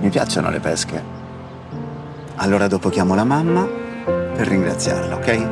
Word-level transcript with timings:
Mi 0.00 0.10
piacciono 0.10 0.50
le 0.50 0.60
pesche. 0.60 1.02
Allora 2.36 2.68
dopo 2.68 2.88
chiamo 2.88 3.14
la 3.14 3.24
mamma 3.24 3.66
per 4.04 4.46
ringraziarla, 4.46 5.16
ok? 5.16 5.48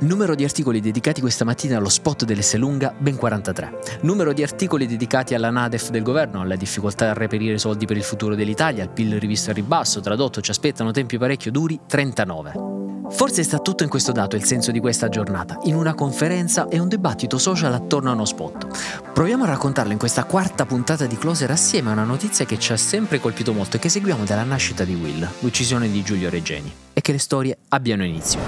Numero 0.00 0.34
di 0.34 0.44
articoli 0.44 0.80
dedicati 0.80 1.20
questa 1.20 1.44
mattina 1.44 1.76
allo 1.76 1.88
spot 1.88 2.24
dell'Esselunga, 2.24 2.94
ben 2.96 3.16
43. 3.16 3.78
Numero 4.00 4.32
di 4.32 4.42
articoli 4.42 4.86
dedicati 4.86 5.34
alla 5.34 5.50
NADEF 5.50 5.90
del 5.90 6.02
governo, 6.02 6.40
alla 6.40 6.56
difficoltà 6.56 7.10
a 7.10 7.12
reperire 7.12 7.58
soldi 7.58 7.86
per 7.86 7.96
il 7.96 8.02
futuro 8.02 8.34
dell'Italia, 8.34 8.82
al 8.82 8.90
PIL 8.90 9.20
rivisto 9.20 9.50
a 9.50 9.52
ribasso, 9.52 10.00
tradotto 10.00 10.40
ci 10.40 10.50
aspettano 10.50 10.90
tempi 10.90 11.18
parecchio 11.18 11.50
duri, 11.50 11.78
39. 11.86 12.79
Forse 13.12 13.42
sta 13.42 13.58
tutto 13.58 13.82
in 13.82 13.90
questo 13.90 14.12
dato 14.12 14.36
il 14.36 14.44
senso 14.44 14.70
di 14.70 14.80
questa 14.80 15.08
giornata, 15.08 15.58
in 15.64 15.74
una 15.74 15.94
conferenza 15.94 16.68
e 16.68 16.78
un 16.78 16.88
dibattito 16.88 17.38
social 17.38 17.74
attorno 17.74 18.10
a 18.10 18.14
uno 18.14 18.24
spot. 18.24 19.10
Proviamo 19.12 19.44
a 19.44 19.48
raccontarlo 19.48 19.92
in 19.92 19.98
questa 19.98 20.24
quarta 20.24 20.64
puntata 20.64 21.06
di 21.06 21.18
Closer 21.18 21.50
assieme 21.50 21.90
a 21.90 21.92
una 21.92 22.04
notizia 22.04 22.46
che 22.46 22.58
ci 22.58 22.72
ha 22.72 22.76
sempre 22.76 23.20
colpito 23.20 23.52
molto 23.52 23.76
e 23.76 23.78
che 23.78 23.88
seguiamo 23.88 24.24
dalla 24.24 24.44
nascita 24.44 24.84
di 24.84 24.94
Will, 24.94 25.28
l'uccisione 25.40 25.90
di 25.90 26.02
Giulio 26.02 26.30
Regeni, 26.30 26.72
e 26.92 27.00
che 27.00 27.12
le 27.12 27.18
storie 27.18 27.58
abbiano 27.68 28.04
inizio. 28.04 28.38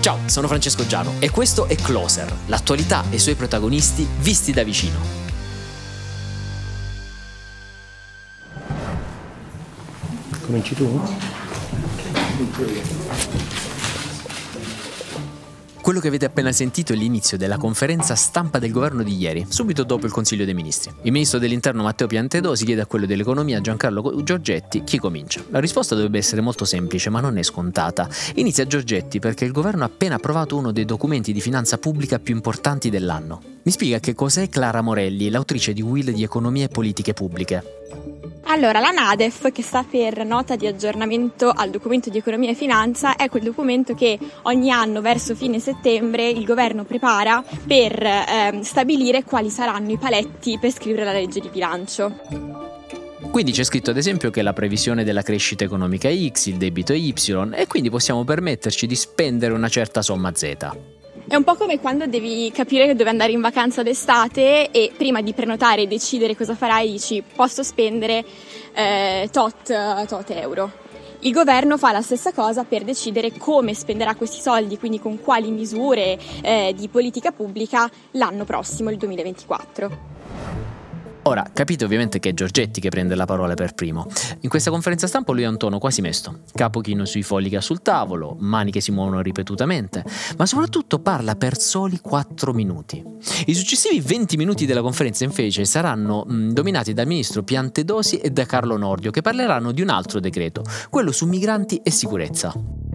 Ciao, 0.00 0.18
sono 0.26 0.48
Francesco 0.48 0.86
Giano 0.86 1.14
e 1.18 1.30
questo 1.30 1.66
è 1.66 1.76
Closer, 1.76 2.32
l'attualità 2.46 3.04
e 3.10 3.16
i 3.16 3.18
suoi 3.18 3.36
protagonisti 3.36 4.06
visti 4.20 4.52
da 4.52 4.62
vicino. 4.62 5.24
Cominci 10.42 10.74
tu? 10.74 11.35
Quello 15.80 16.00
che 16.00 16.08
avete 16.08 16.26
appena 16.26 16.52
sentito 16.52 16.92
è 16.92 16.96
l'inizio 16.96 17.38
della 17.38 17.56
conferenza 17.56 18.14
stampa 18.14 18.58
del 18.58 18.72
governo 18.72 19.02
di 19.02 19.16
ieri, 19.16 19.46
subito 19.48 19.84
dopo 19.84 20.04
il 20.04 20.12
Consiglio 20.12 20.44
dei 20.44 20.52
Ministri. 20.52 20.92
Il 21.02 21.12
ministro 21.12 21.38
dell'Interno 21.38 21.82
Matteo 21.84 22.06
Piantedosi 22.06 22.66
chiede 22.66 22.82
a 22.82 22.86
quello 22.86 23.06
dell'Economia 23.06 23.62
Giancarlo 23.62 24.22
Giorgetti 24.22 24.84
chi 24.84 24.98
comincia. 24.98 25.42
La 25.48 25.60
risposta 25.60 25.94
dovrebbe 25.94 26.18
essere 26.18 26.42
molto 26.42 26.66
semplice, 26.66 27.08
ma 27.08 27.20
non 27.20 27.38
è 27.38 27.42
scontata. 27.42 28.06
Inizia 28.34 28.66
Giorgetti 28.66 29.18
perché 29.18 29.46
il 29.46 29.52
governo 29.52 29.84
ha 29.84 29.86
appena 29.86 30.16
approvato 30.16 30.58
uno 30.58 30.72
dei 30.72 30.84
documenti 30.84 31.32
di 31.32 31.40
finanza 31.40 31.78
pubblica 31.78 32.18
più 32.18 32.34
importanti 32.34 32.90
dell'anno. 32.90 33.40
Mi 33.62 33.72
spiega 33.72 33.98
che 33.98 34.14
cos'è 34.14 34.50
Clara 34.50 34.82
Morelli, 34.82 35.30
l'autrice 35.30 35.72
di 35.72 35.80
Will 35.80 36.10
di 36.10 36.22
Economia 36.22 36.64
e 36.64 36.68
Politiche 36.68 37.14
Pubbliche. 37.14 38.15
Allora, 38.48 38.78
la 38.78 38.90
NADEF, 38.90 39.50
che 39.50 39.62
sta 39.62 39.84
per 39.88 40.24
Nota 40.24 40.54
di 40.54 40.68
aggiornamento 40.68 41.50
al 41.50 41.70
documento 41.70 42.10
di 42.10 42.18
economia 42.18 42.50
e 42.50 42.54
finanza, 42.54 43.16
è 43.16 43.28
quel 43.28 43.42
documento 43.42 43.94
che 43.94 44.18
ogni 44.42 44.70
anno, 44.70 45.00
verso 45.00 45.34
fine 45.34 45.58
settembre, 45.58 46.28
il 46.28 46.44
governo 46.44 46.84
prepara 46.84 47.42
per 47.66 48.00
eh, 48.02 48.60
stabilire 48.62 49.24
quali 49.24 49.50
saranno 49.50 49.90
i 49.90 49.98
paletti 49.98 50.58
per 50.60 50.70
scrivere 50.70 51.04
la 51.04 51.12
legge 51.12 51.40
di 51.40 51.48
bilancio. 51.48 52.64
Quindi 53.30 53.50
c'è 53.50 53.64
scritto 53.64 53.90
ad 53.90 53.96
esempio 53.96 54.30
che 54.30 54.42
la 54.42 54.52
previsione 54.52 55.02
della 55.02 55.22
crescita 55.22 55.64
economica 55.64 56.08
è 56.08 56.28
X, 56.30 56.46
il 56.46 56.56
debito 56.56 56.92
è 56.92 56.96
Y 56.96 57.12
e 57.52 57.66
quindi 57.66 57.90
possiamo 57.90 58.24
permetterci 58.24 58.86
di 58.86 58.94
spendere 58.94 59.52
una 59.52 59.68
certa 59.68 60.02
somma 60.02 60.32
Z. 60.34 60.95
È 61.28 61.34
un 61.34 61.42
po' 61.42 61.56
come 61.56 61.80
quando 61.80 62.06
devi 62.06 62.52
capire 62.52 62.94
dove 62.94 63.10
andare 63.10 63.32
in 63.32 63.40
vacanza 63.40 63.82
d'estate 63.82 64.70
e 64.70 64.92
prima 64.96 65.20
di 65.22 65.32
prenotare 65.32 65.82
e 65.82 65.86
decidere 65.88 66.36
cosa 66.36 66.54
farai 66.54 66.92
dici 66.92 67.20
posso 67.34 67.64
spendere 67.64 68.24
eh, 68.72 69.28
tot, 69.32 70.06
tot 70.06 70.30
euro. 70.30 70.70
Il 71.20 71.32
governo 71.32 71.78
fa 71.78 71.90
la 71.90 72.00
stessa 72.00 72.32
cosa 72.32 72.62
per 72.62 72.84
decidere 72.84 73.32
come 73.36 73.74
spenderà 73.74 74.14
questi 74.14 74.40
soldi, 74.40 74.78
quindi 74.78 75.00
con 75.00 75.18
quali 75.18 75.50
misure 75.50 76.16
eh, 76.42 76.72
di 76.76 76.86
politica 76.86 77.32
pubblica 77.32 77.90
l'anno 78.12 78.44
prossimo, 78.44 78.90
il 78.90 78.96
2024. 78.96 80.15
Ora, 81.26 81.44
capite 81.52 81.84
ovviamente 81.84 82.20
che 82.20 82.28
è 82.28 82.34
Giorgetti 82.34 82.80
che 82.80 82.88
prende 82.88 83.16
la 83.16 83.24
parola 83.24 83.54
per 83.54 83.74
primo. 83.74 84.06
In 84.42 84.48
questa 84.48 84.70
conferenza 84.70 85.08
stampa 85.08 85.32
lui 85.32 85.42
ha 85.42 85.48
un 85.48 85.56
tono 85.56 85.80
quasi 85.80 86.00
mesto, 86.00 86.42
capo 86.54 86.80
chino 86.80 87.04
sui 87.04 87.24
fogli 87.24 87.48
che 87.48 87.56
ha 87.56 87.60
sul 87.60 87.82
tavolo, 87.82 88.36
mani 88.38 88.70
che 88.70 88.80
si 88.80 88.92
muovono 88.92 89.20
ripetutamente, 89.20 90.04
ma 90.36 90.46
soprattutto 90.46 91.00
parla 91.00 91.34
per 91.34 91.58
soli 91.58 91.98
4 91.98 92.52
minuti. 92.52 93.04
I 93.46 93.54
successivi 93.54 94.00
20 94.00 94.36
minuti 94.36 94.66
della 94.66 94.82
conferenza 94.82 95.24
invece 95.24 95.64
saranno 95.64 96.24
mh, 96.24 96.52
dominati 96.52 96.92
dal 96.92 97.08
ministro 97.08 97.42
Piantedosi 97.42 98.18
e 98.18 98.30
da 98.30 98.46
Carlo 98.46 98.76
Nordio 98.76 99.10
che 99.10 99.20
parleranno 99.20 99.72
di 99.72 99.82
un 99.82 99.88
altro 99.88 100.20
decreto, 100.20 100.62
quello 100.90 101.10
su 101.10 101.26
migranti 101.26 101.80
e 101.82 101.90
sicurezza. 101.90 102.85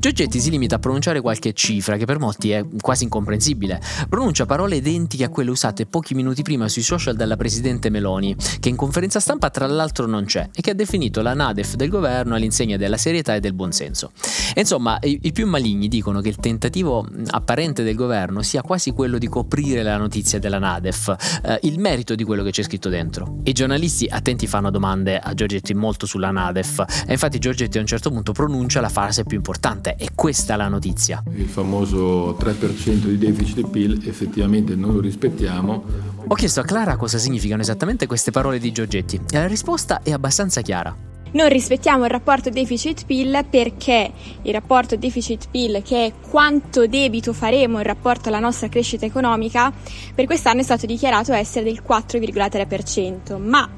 Giorgetti 0.00 0.40
si 0.40 0.48
limita 0.48 0.76
a 0.76 0.78
pronunciare 0.78 1.20
qualche 1.20 1.52
cifra 1.52 1.98
che 1.98 2.06
per 2.06 2.18
molti 2.18 2.52
è 2.52 2.64
quasi 2.80 3.04
incomprensibile. 3.04 3.78
Pronuncia 4.08 4.46
parole 4.46 4.76
identiche 4.76 5.24
a 5.24 5.28
quelle 5.28 5.50
usate 5.50 5.84
pochi 5.84 6.14
minuti 6.14 6.40
prima 6.40 6.68
sui 6.68 6.80
social 6.80 7.14
dalla 7.14 7.36
presidente 7.36 7.90
Meloni, 7.90 8.34
che 8.60 8.70
in 8.70 8.76
conferenza 8.76 9.20
stampa 9.20 9.50
tra 9.50 9.66
l'altro 9.66 10.06
non 10.06 10.24
c'è 10.24 10.48
e 10.54 10.62
che 10.62 10.70
ha 10.70 10.74
definito 10.74 11.20
la 11.20 11.34
NADEF 11.34 11.74
del 11.74 11.90
governo 11.90 12.34
all'insegna 12.34 12.78
della 12.78 12.96
serietà 12.96 13.34
e 13.34 13.40
del 13.40 13.52
buonsenso. 13.52 14.12
Insomma, 14.54 14.96
i, 15.02 15.18
i 15.24 15.32
più 15.32 15.46
maligni 15.46 15.88
dicono 15.88 16.22
che 16.22 16.30
il 16.30 16.36
tentativo 16.36 17.06
apparente 17.32 17.82
del 17.82 17.94
governo 17.94 18.40
sia 18.40 18.62
quasi 18.62 18.92
quello 18.92 19.18
di 19.18 19.28
coprire 19.28 19.82
la 19.82 19.98
notizia 19.98 20.38
della 20.38 20.58
NADEF, 20.58 21.40
eh, 21.44 21.58
il 21.64 21.78
merito 21.78 22.14
di 22.14 22.24
quello 22.24 22.42
che 22.42 22.52
c'è 22.52 22.62
scritto 22.62 22.88
dentro. 22.88 23.40
I 23.44 23.52
giornalisti 23.52 24.06
attenti 24.08 24.46
fanno 24.46 24.70
domande 24.70 25.18
a 25.18 25.34
Giorgetti 25.34 25.74
molto 25.74 26.06
sulla 26.06 26.30
NADEF 26.30 27.04
e 27.06 27.12
infatti 27.12 27.38
Giorgetti 27.38 27.76
a 27.76 27.82
un 27.82 27.86
certo 27.86 28.08
punto 28.08 28.32
pronuncia 28.32 28.80
la 28.80 28.88
frase 28.88 29.24
più 29.24 29.36
importante 29.36 29.88
è 29.96 30.06
questa 30.14 30.56
la 30.56 30.68
notizia. 30.68 31.22
Il 31.34 31.48
famoso 31.48 32.36
3% 32.38 33.06
di 33.06 33.18
deficit 33.18 33.68
PIL 33.68 34.02
effettivamente 34.06 34.74
non 34.74 34.94
lo 34.94 35.00
rispettiamo. 35.00 35.84
Ho 36.26 36.34
chiesto 36.34 36.60
a 36.60 36.64
Clara 36.64 36.96
cosa 36.96 37.18
significano 37.18 37.62
esattamente 37.62 38.06
queste 38.06 38.30
parole 38.30 38.58
di 38.58 38.72
Giorgetti 38.72 39.20
e 39.30 39.38
la 39.38 39.46
risposta 39.46 40.02
è 40.02 40.12
abbastanza 40.12 40.60
chiara. 40.60 41.08
Non 41.32 41.48
rispettiamo 41.48 42.04
il 42.04 42.10
rapporto 42.10 42.50
deficit-PIL 42.50 43.44
perché 43.48 44.10
il 44.42 44.52
rapporto 44.52 44.96
deficit-PIL, 44.96 45.80
che 45.82 46.06
è 46.06 46.12
quanto 46.28 46.88
debito 46.88 47.32
faremo 47.32 47.78
in 47.78 47.84
rapporto 47.84 48.28
alla 48.28 48.40
nostra 48.40 48.68
crescita 48.68 49.06
economica, 49.06 49.72
per 50.12 50.26
quest'anno 50.26 50.60
è 50.60 50.64
stato 50.64 50.86
dichiarato 50.86 51.32
essere 51.32 51.66
del 51.66 51.82
4,3%, 51.86 53.40
ma 53.40 53.68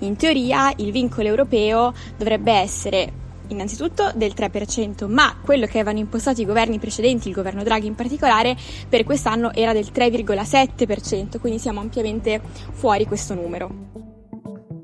in 0.00 0.14
teoria 0.14 0.72
il 0.76 0.92
vincolo 0.92 1.26
europeo 1.26 1.92
dovrebbe 2.16 2.52
essere 2.52 3.12
innanzitutto 3.50 4.10
del 4.14 4.32
3%, 4.34 5.06
ma 5.06 5.36
quello 5.40 5.66
che 5.66 5.78
avevano 5.78 5.98
impostato 5.98 6.40
i 6.40 6.46
governi 6.46 6.78
precedenti, 6.78 7.28
il 7.28 7.34
governo 7.34 7.62
Draghi 7.62 7.86
in 7.86 7.94
particolare, 7.94 8.56
per 8.88 9.04
quest'anno 9.04 9.52
era 9.52 9.72
del 9.72 9.90
3,7%, 9.94 11.38
quindi 11.38 11.58
siamo 11.58 11.80
ampiamente 11.80 12.40
fuori 12.72 13.06
questo 13.06 13.34
numero. 13.34 14.18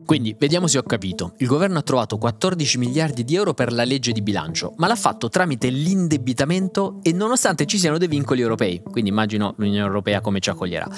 Quindi, 0.06 0.36
vediamo 0.38 0.68
se 0.68 0.78
ho 0.78 0.84
capito. 0.84 1.34
Il 1.38 1.48
governo 1.48 1.78
ha 1.78 1.82
trovato 1.82 2.16
14 2.16 2.78
miliardi 2.78 3.24
di 3.24 3.34
euro 3.34 3.54
per 3.54 3.72
la 3.72 3.82
legge 3.82 4.12
di 4.12 4.22
bilancio, 4.22 4.72
ma 4.76 4.86
l'ha 4.86 4.94
fatto 4.94 5.28
tramite 5.28 5.68
l'indebitamento 5.68 7.00
e 7.02 7.12
nonostante 7.12 7.66
ci 7.66 7.76
siano 7.76 7.98
dei 7.98 8.06
vincoli 8.06 8.40
europei. 8.40 8.80
Quindi 8.88 9.10
immagino 9.10 9.54
l'Unione 9.56 9.84
Europea 9.84 10.20
come 10.20 10.38
ci 10.38 10.48
accoglierà. 10.48 10.88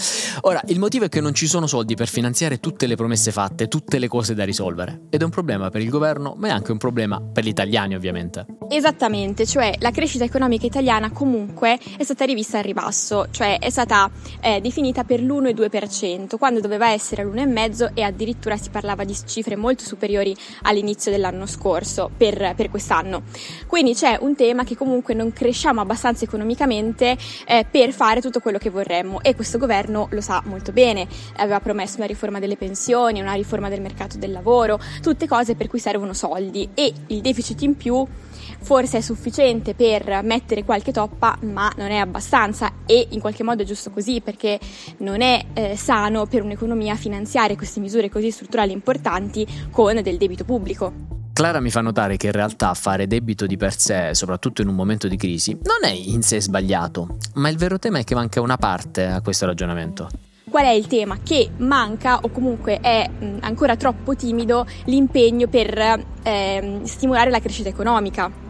Ora, 0.42 0.60
il 0.66 0.78
motivo 0.78 1.06
è 1.06 1.08
che 1.08 1.22
non 1.22 1.32
ci 1.32 1.46
sono 1.46 1.66
soldi 1.66 1.94
per 1.94 2.06
finanziare 2.06 2.60
tutte 2.60 2.86
le 2.86 2.96
promesse 2.96 3.32
fatte, 3.32 3.66
tutte 3.66 3.98
le 3.98 4.08
cose 4.08 4.34
da 4.34 4.44
risolvere. 4.44 5.06
Ed 5.08 5.22
è 5.22 5.24
un 5.24 5.30
problema 5.30 5.70
per 5.70 5.80
il 5.80 5.88
governo, 5.88 6.34
ma 6.36 6.48
è 6.48 6.50
anche 6.50 6.72
un 6.72 6.78
problema 6.78 7.18
per 7.18 7.44
gli 7.44 7.48
italiani, 7.48 7.94
ovviamente. 7.94 8.44
Esattamente, 8.68 9.46
cioè 9.46 9.74
la 9.78 9.90
crescita 9.90 10.24
economica 10.24 10.66
italiana 10.66 11.10
comunque 11.10 11.78
è 11.96 12.04
stata 12.04 12.26
rivista 12.26 12.58
al 12.58 12.64
ribasso, 12.64 13.28
cioè 13.30 13.58
è 13.58 13.70
stata 13.70 14.10
eh, 14.40 14.60
definita 14.60 15.04
per 15.04 15.22
l'1,2%, 15.22 16.36
quando 16.36 16.60
doveva 16.60 16.90
essere 16.90 17.22
all'1,5% 17.22 17.92
e 17.94 18.02
addirittura 18.02 18.58
si 18.58 18.68
parlava 18.68 18.97
di 19.04 19.16
cifre 19.26 19.56
molto 19.56 19.84
superiori 19.84 20.34
all'inizio 20.62 21.10
dell'anno 21.10 21.46
scorso 21.46 22.10
per, 22.16 22.54
per 22.56 22.70
quest'anno. 22.70 23.22
Quindi 23.66 23.94
c'è 23.94 24.18
un 24.20 24.34
tema 24.34 24.64
che 24.64 24.76
comunque 24.76 25.14
non 25.14 25.32
cresciamo 25.32 25.80
abbastanza 25.80 26.24
economicamente 26.24 27.16
eh, 27.46 27.66
per 27.70 27.92
fare 27.92 28.20
tutto 28.20 28.40
quello 28.40 28.58
che 28.58 28.70
vorremmo 28.70 29.22
e 29.22 29.34
questo 29.34 29.58
governo 29.58 30.08
lo 30.10 30.20
sa 30.20 30.42
molto 30.44 30.72
bene, 30.72 31.06
aveva 31.36 31.60
promesso 31.60 31.96
una 31.96 32.06
riforma 32.06 32.38
delle 32.38 32.56
pensioni, 32.56 33.20
una 33.20 33.34
riforma 33.34 33.68
del 33.68 33.80
mercato 33.80 34.18
del 34.18 34.32
lavoro, 34.32 34.78
tutte 35.00 35.26
cose 35.26 35.54
per 35.54 35.68
cui 35.68 35.78
servono 35.78 36.12
soldi 36.12 36.68
e 36.74 36.92
il 37.08 37.20
deficit 37.20 37.62
in 37.62 37.76
più 37.76 38.06
forse 38.60 38.98
è 38.98 39.00
sufficiente 39.00 39.74
per 39.74 40.20
mettere 40.22 40.64
qualche 40.64 40.92
toppa, 40.92 41.38
ma 41.42 41.72
non 41.76 41.90
è 41.90 41.96
abbastanza 41.96 42.72
e 42.86 43.08
in 43.10 43.20
qualche 43.20 43.42
modo 43.42 43.62
è 43.62 43.66
giusto 43.66 43.90
così 43.90 44.20
perché 44.20 44.58
non 44.98 45.20
è 45.20 45.44
eh, 45.52 45.76
sano 45.76 46.26
per 46.26 46.42
un'economia 46.42 46.94
finanziare 46.96 47.56
queste 47.56 47.80
misure 47.80 48.08
così 48.08 48.30
strutturali 48.30 48.72
importanti 48.72 49.46
con 49.70 50.00
del 50.02 50.16
debito 50.16 50.44
pubblico. 50.44 51.16
Clara 51.32 51.60
mi 51.60 51.70
fa 51.70 51.80
notare 51.82 52.16
che 52.16 52.26
in 52.26 52.32
realtà 52.32 52.74
fare 52.74 53.06
debito 53.06 53.46
di 53.46 53.56
per 53.56 53.78
sé, 53.78 54.10
soprattutto 54.12 54.60
in 54.60 54.66
un 54.66 54.74
momento 54.74 55.06
di 55.06 55.16
crisi, 55.16 55.52
non 55.52 55.88
è 55.88 55.92
in 55.92 56.22
sé 56.22 56.40
sbagliato, 56.40 57.16
ma 57.34 57.48
il 57.48 57.56
vero 57.56 57.78
tema 57.78 58.00
è 58.00 58.04
che 58.04 58.16
manca 58.16 58.40
una 58.40 58.56
parte 58.56 59.06
a 59.06 59.20
questo 59.20 59.46
ragionamento. 59.46 60.08
Qual 60.50 60.64
è 60.64 60.70
il 60.70 60.88
tema? 60.88 61.18
Che 61.22 61.50
manca 61.58 62.18
o 62.18 62.30
comunque 62.30 62.80
è 62.80 63.08
ancora 63.40 63.76
troppo 63.76 64.16
timido 64.16 64.66
l'impegno 64.86 65.46
per 65.46 66.02
eh, 66.22 66.80
stimolare 66.82 67.30
la 67.30 67.38
crescita 67.38 67.68
economica 67.68 68.46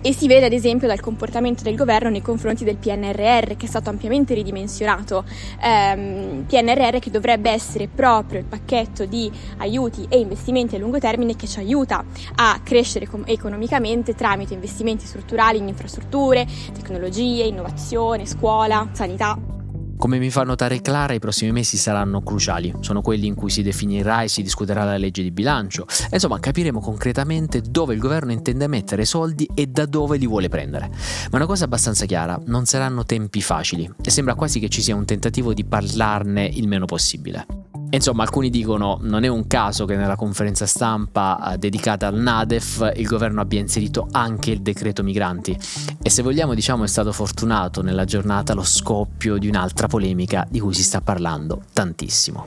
E 0.00 0.12
si 0.12 0.26
vede 0.26 0.46
ad 0.46 0.52
esempio 0.52 0.88
dal 0.88 1.00
comportamento 1.00 1.62
del 1.62 1.76
governo 1.76 2.08
nei 2.08 2.22
confronti 2.22 2.64
del 2.64 2.76
PNRR 2.76 3.56
che 3.56 3.66
è 3.66 3.68
stato 3.68 3.90
ampiamente 3.90 4.34
ridimensionato. 4.34 5.24
Ehm, 5.62 6.44
PNRR 6.46 6.98
che 6.98 7.10
dovrebbe 7.10 7.50
essere 7.50 7.88
proprio 7.88 8.38
il 8.38 8.46
pacchetto 8.46 9.04
di 9.04 9.30
aiuti 9.58 10.06
e 10.08 10.18
investimenti 10.18 10.76
a 10.76 10.78
lungo 10.78 10.98
termine 10.98 11.36
che 11.36 11.46
ci 11.46 11.58
aiuta 11.58 12.04
a 12.36 12.60
crescere 12.62 13.06
com- 13.06 13.24
economicamente 13.26 14.14
tramite 14.14 14.54
investimenti 14.54 15.06
strutturali 15.06 15.58
in 15.58 15.68
infrastrutture, 15.68 16.46
tecnologie, 16.72 17.44
innovazione, 17.44 18.26
scuola, 18.26 18.88
sanità. 18.92 19.61
Come 20.02 20.18
mi 20.18 20.30
fa 20.30 20.42
notare 20.42 20.80
Clara, 20.80 21.12
i 21.12 21.20
prossimi 21.20 21.52
mesi 21.52 21.76
saranno 21.76 22.22
cruciali. 22.22 22.74
Sono 22.80 23.02
quelli 23.02 23.28
in 23.28 23.36
cui 23.36 23.50
si 23.50 23.62
definirà 23.62 24.22
e 24.22 24.28
si 24.28 24.42
discuterà 24.42 24.82
la 24.82 24.96
legge 24.96 25.22
di 25.22 25.30
bilancio. 25.30 25.86
Insomma, 26.10 26.40
capiremo 26.40 26.80
concretamente 26.80 27.60
dove 27.60 27.94
il 27.94 28.00
governo 28.00 28.32
intende 28.32 28.66
mettere 28.66 29.04
soldi 29.04 29.48
e 29.54 29.68
da 29.68 29.86
dove 29.86 30.16
li 30.16 30.26
vuole 30.26 30.48
prendere. 30.48 30.90
Ma 31.30 31.36
una 31.36 31.46
cosa 31.46 31.66
abbastanza 31.66 32.04
chiara, 32.04 32.36
non 32.46 32.64
saranno 32.64 33.04
tempi 33.04 33.40
facili 33.42 33.88
e 34.02 34.10
sembra 34.10 34.34
quasi 34.34 34.58
che 34.58 34.68
ci 34.68 34.82
sia 34.82 34.96
un 34.96 35.04
tentativo 35.04 35.54
di 35.54 35.64
parlarne 35.64 36.46
il 36.46 36.66
meno 36.66 36.86
possibile. 36.86 37.46
Insomma, 37.94 38.22
alcuni 38.22 38.48
dicono 38.48 38.98
non 39.02 39.22
è 39.22 39.28
un 39.28 39.46
caso 39.46 39.84
che 39.84 39.96
nella 39.96 40.16
conferenza 40.16 40.64
stampa 40.64 41.52
eh, 41.52 41.58
dedicata 41.58 42.06
al 42.06 42.14
NADEF 42.14 42.92
il 42.96 43.06
governo 43.06 43.42
abbia 43.42 43.60
inserito 43.60 44.08
anche 44.12 44.50
il 44.50 44.62
decreto 44.62 45.02
migranti 45.02 45.54
e 46.02 46.08
se 46.08 46.22
vogliamo 46.22 46.54
diciamo 46.54 46.84
è 46.84 46.86
stato 46.86 47.12
fortunato 47.12 47.82
nella 47.82 48.06
giornata 48.06 48.54
lo 48.54 48.62
scoppio 48.62 49.36
di 49.36 49.46
un'altra 49.46 49.88
polemica 49.88 50.46
di 50.48 50.58
cui 50.58 50.72
si 50.72 50.82
sta 50.82 51.02
parlando 51.02 51.64
tantissimo. 51.74 52.46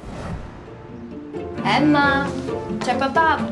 Emma, 1.62 2.28
c'è 2.80 2.96
papà. 2.96 3.48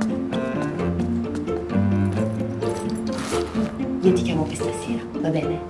Io 4.02 4.14
ti 4.14 4.22
chiamo 4.24 4.44
questa 4.46 4.72
sera, 4.84 5.04
va 5.22 5.30
bene? 5.30 5.62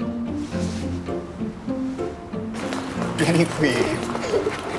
Vieni 3.17 3.45
qui. 3.57 4.72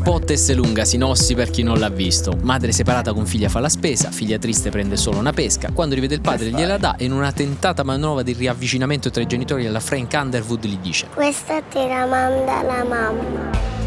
Spot 0.00 0.32
S 0.32 0.54
lunga, 0.54 0.86
sinossi 0.86 1.34
per 1.34 1.50
chi 1.50 1.62
non 1.62 1.78
l'ha 1.78 1.90
visto. 1.90 2.34
Madre 2.40 2.72
separata 2.72 3.12
con 3.12 3.26
figlia 3.26 3.50
fa 3.50 3.60
la 3.60 3.68
spesa, 3.68 4.10
figlia 4.10 4.38
triste 4.38 4.70
prende 4.70 4.96
solo 4.96 5.18
una 5.18 5.34
pesca. 5.34 5.72
Quando 5.74 5.94
rivede 5.94 6.14
il 6.14 6.22
padre 6.22 6.48
gliela 6.48 6.78
dà 6.78 6.96
e 6.96 7.04
in 7.04 7.12
una 7.12 7.32
tentata 7.32 7.82
manovra 7.82 8.22
di 8.22 8.32
riavvicinamento 8.32 9.10
tra 9.10 9.20
i 9.20 9.26
genitori 9.26 9.66
alla 9.66 9.78
Frank 9.78 10.10
Underwood 10.14 10.64
gli 10.64 10.78
dice 10.78 11.06
Questa 11.12 11.60
te 11.60 11.86
la 11.86 12.06
manda 12.06 12.62
la 12.62 12.82
mamma. 12.82 13.79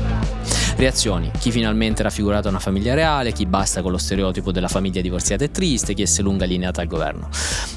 Reazioni: 0.84 1.32
chi 1.40 1.50
finalmente 1.50 2.04
raffigurata 2.04 2.50
una 2.50 2.60
famiglia 2.60 2.94
reale, 2.94 3.32
chi 3.32 3.46
basta 3.46 3.82
con 3.82 3.92
lo 3.92 3.98
stereotipo 3.98 4.52
della 4.52 4.68
famiglia 4.68 5.00
divorziata 5.00 5.46
e 5.46 5.50
triste, 5.50 5.94
chi 5.94 6.04
è 6.04 6.08
lunga 6.22 6.44
allineata 6.44 6.82
al 6.82 6.88
governo. 6.88 7.30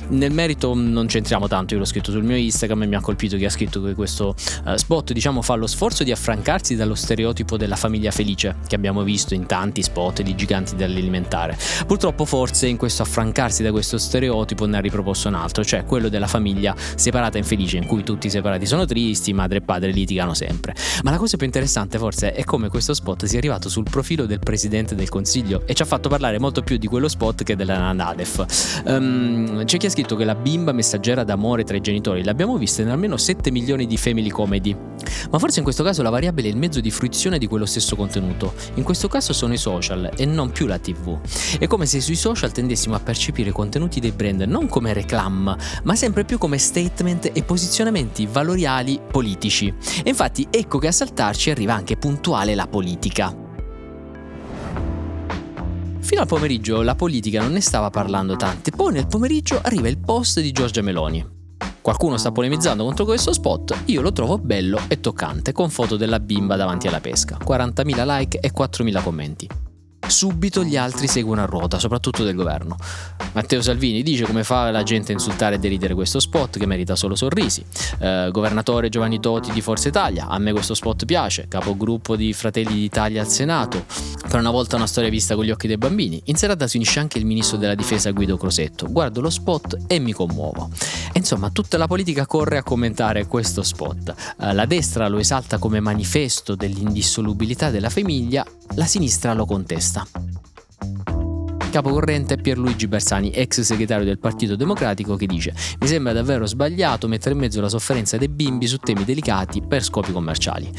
Nel 0.09 0.33
merito 0.33 0.75
non 0.75 1.07
c'entriamo 1.07 1.47
tanto, 1.47 1.75
io 1.75 1.79
l'ho 1.79 1.87
scritto 1.87 2.11
sul 2.11 2.25
mio 2.25 2.37
Instagram 2.37 2.83
e 2.83 2.87
mi 2.87 2.97
ha 2.97 3.01
colpito 3.01 3.37
chi 3.37 3.45
ha 3.45 3.51
scritto 3.51 3.81
che 3.81 3.95
questo 3.95 4.35
uh, 4.65 4.75
spot 4.75 5.13
diciamo 5.13 5.41
fa 5.41 5.55
lo 5.55 5.69
sforzo 5.69 6.03
di 6.03 6.11
affrancarsi 6.11 6.75
dallo 6.75 6.97
stereotipo 6.97 7.57
della 7.57 7.77
famiglia 7.77 8.11
felice 8.11 8.57
che 8.67 8.75
abbiamo 8.75 9.05
visto 9.05 9.35
in 9.35 9.47
tanti 9.47 9.83
spot 9.83 10.23
di 10.23 10.35
giganti 10.35 10.75
dell'alimentare. 10.75 11.57
Purtroppo 11.87 12.25
forse 12.25 12.67
in 12.67 12.77
questo 12.77 13.03
affrancarsi 13.03 13.63
da 13.63 13.71
questo 13.71 13.99
stereotipo 13.99 14.67
ne 14.67 14.79
ha 14.79 14.81
riproposto 14.81 15.29
un 15.29 15.35
altro, 15.35 15.65
cioè 15.65 15.85
quello 15.85 16.09
della 16.09 16.27
famiglia 16.27 16.75
separata 16.97 17.37
e 17.37 17.43
infelice 17.43 17.77
in 17.77 17.87
cui 17.87 18.03
tutti 18.03 18.29
separati 18.29 18.67
sono 18.67 18.85
tristi, 18.85 19.33
madre 19.33 19.59
e 19.59 19.61
padre 19.61 19.93
litigano 19.93 20.35
sempre. 20.35 20.75
Ma 21.05 21.13
la 21.13 21.19
cosa 21.19 21.37
più 21.37 21.47
interessante 21.47 21.99
forse 21.99 22.33
è 22.33 22.43
come 22.43 22.69
questo 22.69 22.95
spot 22.97 23.27
sia 23.27 23.39
arrivato 23.39 23.69
sul 23.69 23.85
profilo 23.89 24.27
del 24.27 24.41
Presidente 24.41 24.95
del 24.95 25.09
Consiglio 25.09 25.63
e 25.67 25.75
ci 25.75 25.83
ha 25.83 25.85
fatto 25.85 26.09
parlare 26.09 26.39
molto 26.39 26.63
più 26.63 26.77
di 26.79 26.87
quello 26.87 27.09
spot 27.09 27.45
che 27.45 27.55
della 27.55 27.93
NADEF. 27.93 28.83
Um, 28.87 29.65
c'è 29.65 29.79
chi 29.79 29.87
ha 29.87 29.91
scritto 29.91 30.17
che 30.17 30.25
la 30.25 30.35
bimba 30.35 30.73
messaggera 30.73 31.23
d'amore 31.23 31.65
tra 31.65 31.77
i 31.77 31.81
genitori 31.81 32.25
l'abbiamo 32.25 32.57
vista 32.57 32.83
in 32.83 32.89
almeno 32.89 33.17
7 33.17 33.51
milioni 33.51 33.87
di 33.87 33.97
family 33.97 34.31
comedy, 34.31 34.77
ma 35.31 35.39
forse 35.39 35.59
in 35.59 35.65
questo 35.65 35.85
caso 35.85 36.03
la 36.03 36.11
variabile 36.11 36.49
è 36.49 36.51
il 36.51 36.57
mezzo 36.57 36.81
di 36.81 36.91
fruizione 36.91 37.39
di 37.39 37.47
quello 37.47 37.67
stesso 37.67 37.95
contenuto. 37.95 38.55
In 38.75 38.83
questo 38.83 39.09
caso 39.09 39.33
sono 39.33 39.53
i 39.53 39.59
social 39.59 40.11
e 40.17 40.25
non 40.25 40.51
più 40.51 40.67
la 40.67 40.79
TV. 40.79 41.19
È 41.59 41.67
come 41.67 41.87
se 41.87 42.01
sui 42.01 42.17
social 42.17 42.53
tendessimo 42.53 42.95
a 42.95 43.01
percepire 43.01 43.51
i 43.51 43.53
contenuti 43.53 44.01
dei 44.01 44.13
brand 44.13 44.43
non 44.43 44.69
come 44.69 44.93
reclam, 44.93 45.57
ma 45.83 45.95
sempre 45.95 46.25
più 46.25 46.39
come 46.39 46.59
statement 46.59 47.31
e 47.33 47.43
posizionamenti 47.43 48.27
valoriali 48.27 49.01
politici. 49.11 49.73
E 50.03 50.09
infatti 50.09 50.47
ecco 50.51 50.79
che 50.79 50.89
a 50.89 50.93
saltarci 50.93 51.51
arriva 51.51 51.75
anche 51.75 51.97
puntuale 51.97 52.55
la 52.55 52.67
politica. 52.77 53.35
Fino 56.01 56.21
al 56.21 56.27
pomeriggio 56.27 56.83
la 56.83 56.95
politica 56.95 57.41
non 57.41 57.53
ne 57.53 57.63
stava 57.63 57.89
parlando 57.89 58.37
tante, 58.37 58.71
poi 58.71 58.93
nel 58.93 59.07
pomeriggio 59.07 59.59
arriva 59.63 59.89
il 59.89 59.97
post 59.97 60.43
di 60.43 60.53
Giorgia 60.53 60.83
Meloni. 60.83 61.27
Qualcuno 61.81 62.19
sta 62.19 62.33
polemizzando 62.33 62.85
contro 62.85 63.07
questo 63.07 63.33
spot, 63.33 63.85
io 63.87 64.03
lo 64.03 64.13
trovo 64.13 64.37
bello 64.37 64.79
e 64.89 65.01
toccante, 65.01 65.53
con 65.53 65.71
foto 65.71 65.97
della 65.97 66.21
bimba 66.21 66.57
davanti 66.57 66.87
alla 66.87 67.01
pesca, 67.01 67.39
40.000 67.43 68.19
like 68.19 68.41
e 68.41 68.53
4.000 68.53 69.03
commenti. 69.03 69.49
Subito 70.07 70.65
gli 70.65 70.77
altri 70.77 71.09
seguono 71.09 71.43
a 71.43 71.47
ruota, 71.47 71.79
soprattutto 71.79 72.25
del 72.25 72.35
governo. 72.35 72.77
Matteo 73.33 73.61
Salvini 73.61 74.03
dice 74.03 74.25
come 74.25 74.45
fa 74.45 74.71
la 74.71 74.83
gente 74.83 75.13
a 75.13 75.15
insultare 75.15 75.57
e 75.57 75.59
deridere 75.59 75.95
questo 75.95 76.21
spot 76.21 76.59
che 76.59 76.67
merita 76.67 76.97
solo 76.97 77.15
sorrisi. 77.15 77.65
Eh, 77.99 78.31
governatore 78.33 78.89
Giovanni 78.89 79.21
Toti 79.21 79.53
di 79.53 79.61
Forza 79.61 79.89
Italia, 79.89 80.29
a 80.29 80.39
me 80.39 80.53
questo 80.53 80.75
spot 80.75 81.05
piace. 81.05 81.47
Capogruppo 81.49 82.17
di 82.17 82.33
Fratelli 82.33 82.75
d'Italia 82.75 83.21
al 83.21 83.29
Senato. 83.29 83.85
Per 84.29 84.39
una 84.39 84.51
volta 84.51 84.77
una 84.77 84.87
storia 84.87 85.11
vista 85.11 85.35
con 85.35 85.45
gli 85.45 85.51
occhi 85.51 85.67
dei 85.67 85.77
bambini. 85.77 86.21
In 86.27 86.37
serata 86.37 86.67
si 86.67 86.77
unisce 86.77 86.99
anche 86.99 87.19
il 87.19 87.27
ministro 87.27 87.59
della 87.59 87.75
difesa 87.75 88.11
Guido 88.11 88.37
Crosetto. 88.37 88.91
Guardo 88.91 89.21
lo 89.21 89.31
spot 89.31 89.77
e 89.87 89.99
mi 89.99 90.13
commuovo. 90.13 90.71
E 91.13 91.19
insomma, 91.19 91.51
tutta 91.51 91.77
la 91.77 91.87
politica 91.87 92.27
corre 92.27 92.59
a 92.59 92.63
commentare 92.63 93.27
questo 93.27 93.63
spot. 93.63 94.15
Eh, 94.41 94.53
la 94.53 94.67
destra 94.67 95.09
lo 95.09 95.19
esalta 95.19 95.59
come 95.59 95.81
manifesto 95.81 96.55
dell'indissolubilità 96.55 97.71
della 97.71 97.91
famiglia, 97.91 98.47
la 98.75 98.87
sinistra 98.87 99.35
lo 99.35 99.47
contesta 99.47 100.07
capocorrente 101.77 102.39
Pierluigi 102.39 102.87
Bersani, 102.87 103.33
ex 103.33 103.61
segretario 103.61 104.07
del 104.07 104.19
Partito 104.19 104.57
Democratico, 104.57 105.15
che 105.17 105.27
dice 105.27 105.53
mi 105.81 105.87
sembra 105.87 106.15
davvero 106.15 106.47
sbagliato 106.47 107.07
mettere 107.07 107.35
in 107.35 107.41
mezzo 107.41 107.61
la 107.61 107.69
sofferenza 107.69 108.17
dei 108.17 108.29
bimbi 108.29 108.67
su 108.67 108.79
temi 108.79 109.05
delicati 109.05 109.61
per 109.61 109.85
scopi 109.85 110.11
commerciali. 110.11 110.73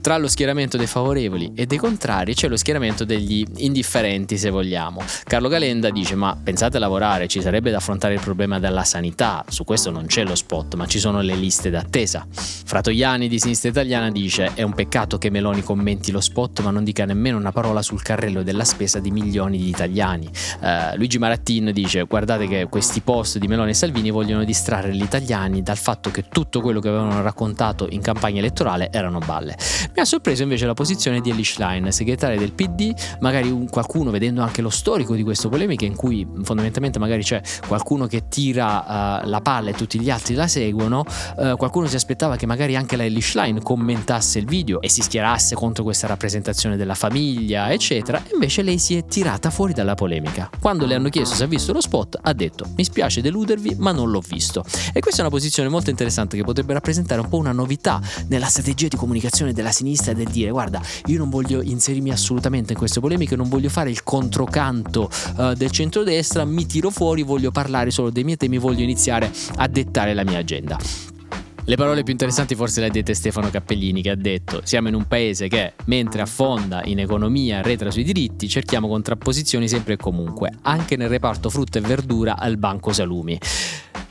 Tra 0.00 0.16
lo 0.18 0.26
schieramento 0.26 0.76
dei 0.76 0.88
favorevoli 0.88 1.52
e 1.54 1.66
dei 1.66 1.78
contrari 1.78 2.34
c'è 2.34 2.48
lo 2.48 2.56
schieramento 2.56 3.04
degli 3.04 3.46
indifferenti, 3.58 4.36
se 4.36 4.50
vogliamo. 4.50 5.00
Carlo 5.22 5.48
Calenda 5.48 5.90
dice 5.90 6.16
ma 6.16 6.36
pensate 6.42 6.78
a 6.78 6.80
lavorare, 6.80 7.28
ci 7.28 7.40
sarebbe 7.40 7.70
da 7.70 7.76
affrontare 7.76 8.14
il 8.14 8.20
problema 8.20 8.58
della 8.58 8.82
sanità, 8.82 9.44
su 9.48 9.62
questo 9.62 9.92
non 9.92 10.06
c'è 10.06 10.24
lo 10.24 10.34
spot, 10.34 10.74
ma 10.74 10.86
ci 10.86 10.98
sono 10.98 11.20
le 11.20 11.36
liste 11.36 11.70
d'attesa. 11.70 12.26
Fratoiani 12.32 13.28
di 13.28 13.38
Sinistra 13.38 13.68
Italiana 13.68 14.10
dice 14.10 14.50
è 14.54 14.62
un 14.62 14.74
peccato 14.74 15.18
che 15.18 15.30
Meloni 15.30 15.62
commenti 15.62 16.10
lo 16.10 16.20
spot 16.20 16.62
ma 16.62 16.72
non 16.72 16.82
dica 16.82 17.04
nemmeno 17.04 17.36
una 17.36 17.52
parola 17.52 17.80
sul 17.80 18.02
carrello 18.02 18.42
della 18.42 18.64
spesa 18.64 18.98
di 18.98 19.12
milioni 19.12 19.58
di 19.58 19.68
italiani. 19.68 20.30
Uh, 20.60 20.96
Luigi 20.96 21.18
Marattin 21.18 21.70
dice 21.72 22.04
guardate 22.04 22.46
che 22.46 22.66
questi 22.68 23.00
post 23.00 23.38
di 23.38 23.48
Meloni 23.48 23.70
e 23.70 23.74
Salvini 23.74 24.10
vogliono 24.10 24.44
distrarre 24.44 24.94
gli 24.94 25.02
italiani 25.02 25.62
dal 25.62 25.76
fatto 25.76 26.10
che 26.10 26.24
tutto 26.28 26.60
quello 26.60 26.80
che 26.80 26.88
avevano 26.88 27.20
raccontato 27.22 27.86
in 27.90 28.00
campagna 28.00 28.38
elettorale 28.38 28.90
erano 28.90 29.18
balle. 29.18 29.56
Mi 29.94 30.00
ha 30.00 30.04
sorpreso 30.04 30.42
invece 30.42 30.66
la 30.66 30.74
posizione 30.74 31.20
di 31.20 31.30
Ellie 31.30 31.44
Schlein, 31.44 31.90
segretaria 31.90 32.38
del 32.38 32.52
PD, 32.52 32.92
magari 33.20 33.50
un, 33.50 33.68
qualcuno 33.68 34.10
vedendo 34.10 34.42
anche 34.42 34.62
lo 34.62 34.70
storico 34.70 35.14
di 35.14 35.22
queste 35.22 35.48
polemiche 35.48 35.84
in 35.84 35.96
cui 35.96 36.26
fondamentalmente 36.42 36.98
magari 36.98 37.22
c'è 37.22 37.40
qualcuno 37.66 38.06
che 38.06 38.28
tira 38.28 39.20
uh, 39.22 39.28
la 39.28 39.40
palla 39.40 39.70
e 39.70 39.72
tutti 39.72 40.00
gli 40.00 40.10
altri 40.10 40.34
la 40.34 40.46
seguono, 40.46 41.04
uh, 41.36 41.56
qualcuno 41.56 41.86
si 41.86 41.96
aspettava 41.96 42.36
che 42.36 42.46
magari 42.46 42.76
anche 42.76 42.96
la 42.96 43.04
Ellie 43.04 43.20
Schlein 43.20 43.60
commentasse 43.62 44.38
il 44.38 44.46
video 44.46 44.80
e 44.80 44.88
si 44.88 45.02
schierasse 45.02 45.54
contro 45.54 45.82
questa 45.82 46.06
rappresentazione 46.06 46.76
della 46.76 46.94
famiglia, 46.94 47.72
eccetera, 47.72 48.22
invece 48.32 48.62
lei 48.62 48.78
si 48.78 48.96
è 48.96 49.04
tirata 49.04 49.50
fuori 49.50 49.72
dalla 49.72 49.94
polemica 49.94 50.11
polemica. 50.12 50.50
Quando 50.60 50.84
le 50.84 50.94
hanno 50.94 51.08
chiesto 51.08 51.34
se 51.34 51.44
ha 51.44 51.46
visto 51.46 51.72
lo 51.72 51.80
spot, 51.80 52.18
ha 52.20 52.32
detto: 52.32 52.66
Mi 52.76 52.84
spiace 52.84 53.22
deludervi, 53.22 53.76
ma 53.78 53.92
non 53.92 54.10
l'ho 54.10 54.20
visto. 54.20 54.64
E 54.92 55.00
questa 55.00 55.18
è 55.18 55.20
una 55.22 55.30
posizione 55.30 55.68
molto 55.68 55.90
interessante 55.90 56.36
che 56.36 56.44
potrebbe 56.44 56.74
rappresentare 56.74 57.20
un 57.20 57.28
po' 57.28 57.38
una 57.38 57.52
novità 57.52 58.00
nella 58.28 58.46
strategia 58.46 58.88
di 58.88 58.96
comunicazione 58.96 59.52
della 59.52 59.70
sinistra 59.70 60.12
del 60.12 60.28
dire: 60.28 60.50
Guarda, 60.50 60.82
io 61.06 61.18
non 61.18 61.30
voglio 61.30 61.62
inserirmi 61.62 62.10
assolutamente 62.10 62.72
in 62.72 62.78
queste 62.78 63.00
polemiche, 63.00 63.36
non 63.36 63.48
voglio 63.48 63.70
fare 63.70 63.90
il 63.90 64.02
controcanto 64.02 65.10
uh, 65.36 65.54
del 65.54 65.70
centrodestra, 65.70 66.44
mi 66.44 66.66
tiro 66.66 66.90
fuori, 66.90 67.22
voglio 67.22 67.50
parlare 67.50 67.90
solo 67.90 68.10
dei 68.10 68.24
miei 68.24 68.36
temi, 68.36 68.58
voglio 68.58 68.82
iniziare 68.82 69.30
a 69.56 69.68
dettare 69.68 70.14
la 70.14 70.24
mia 70.24 70.38
agenda. 70.38 71.11
Le 71.64 71.76
parole 71.76 72.02
più 72.02 72.12
interessanti 72.12 72.56
forse 72.56 72.80
le 72.80 72.86
ha 72.86 72.90
dette 72.90 73.14
Stefano 73.14 73.48
Cappellini 73.48 74.02
che 74.02 74.10
ha 74.10 74.16
detto 74.16 74.62
siamo 74.64 74.88
in 74.88 74.94
un 74.94 75.06
paese 75.06 75.46
che 75.46 75.74
mentre 75.84 76.22
affonda 76.22 76.82
in 76.84 76.98
economia 76.98 77.58
arretra 77.58 77.92
sui 77.92 78.02
diritti 78.02 78.48
cerchiamo 78.48 78.88
contrapposizioni 78.88 79.68
sempre 79.68 79.92
e 79.92 79.96
comunque, 79.96 80.50
anche 80.62 80.96
nel 80.96 81.08
reparto 81.08 81.50
frutta 81.50 81.78
e 81.78 81.82
verdura 81.82 82.36
al 82.36 82.56
banco 82.56 82.92
salumi. 82.92 83.38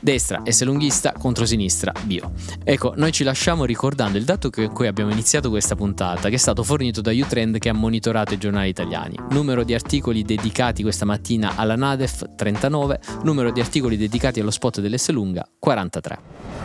Destra 0.00 0.42
S 0.44 0.64
lunghista 0.64 1.12
contro 1.12 1.44
sinistra 1.44 1.92
bio. 2.04 2.32
Ecco, 2.64 2.94
noi 2.96 3.12
ci 3.12 3.22
lasciamo 3.22 3.64
ricordando 3.64 4.18
il 4.18 4.24
dato 4.24 4.50
con 4.50 4.72
cui 4.72 4.88
abbiamo 4.88 5.12
iniziato 5.12 5.48
questa 5.48 5.76
puntata, 5.76 6.28
che 6.28 6.34
è 6.34 6.38
stato 6.38 6.64
fornito 6.64 7.00
da 7.02 7.12
Utrend 7.12 7.58
che 7.58 7.68
ha 7.68 7.72
monitorato 7.72 8.34
i 8.34 8.38
giornali 8.38 8.68
italiani. 8.68 9.14
Numero 9.30 9.62
di 9.62 9.74
articoli 9.74 10.22
dedicati 10.22 10.82
questa 10.82 11.04
mattina 11.04 11.54
alla 11.54 11.76
Nadef 11.76 12.34
39, 12.34 13.00
numero 13.22 13.52
di 13.52 13.60
articoli 13.60 13.96
dedicati 13.96 14.40
allo 14.40 14.50
spot 14.50 14.80
dell'S 14.80 15.10
lunga 15.10 15.46
43. 15.58 16.61